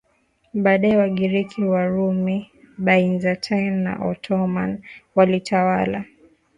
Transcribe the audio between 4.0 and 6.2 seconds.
Ottoman walitawala